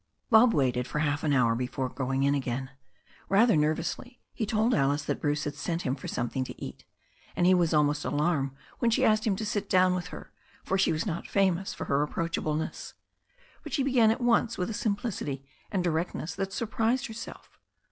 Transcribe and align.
Bob 0.31 0.51
waited 0.51 0.87
for 0.87 0.97
half 0.97 1.23
an 1.23 1.31
hour 1.31 1.53
before 1.53 1.87
going 1.87 2.23
in 2.23 2.33
again. 2.33 2.71
Rather 3.29 3.55
nervously 3.55 4.19
he 4.33 4.47
told 4.47 4.73
Alice 4.73 5.03
that 5.03 5.21
Bruce 5.21 5.43
had 5.43 5.53
sent 5.53 5.83
him 5.83 5.95
for 5.95 6.07
something 6.07 6.43
to 6.43 6.59
eat, 6.59 6.85
and 7.35 7.45
he 7.45 7.53
was 7.53 7.71
almost 7.71 8.03
alarmed 8.03 8.49
when 8.79 8.89
she 8.89 9.05
asked 9.05 9.27
him 9.27 9.35
to 9.35 9.45
sit 9.45 9.69
down 9.69 9.93
with 9.93 10.07
her, 10.07 10.31
for 10.63 10.75
she 10.75 10.91
was 10.91 11.05
not 11.05 11.27
famous 11.27 11.71
for 11.71 11.85
her 11.85 12.03
approachableness. 12.03 12.93
But 13.61 13.73
she 13.73 13.83
began 13.83 14.09
at 14.09 14.21
once 14.21 14.57
with 14.57 14.71
a 14.71 14.73
simplicity 14.73 15.45
and 15.69 15.83
directness 15.83 16.33
that 16.33 16.51
surprised 16.51 17.05
herself. 17.05 17.59